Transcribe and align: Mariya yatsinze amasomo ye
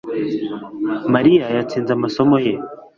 Mariya 1.13 1.45
yatsinze 1.57 1.91
amasomo 1.93 2.35
ye 2.45 2.53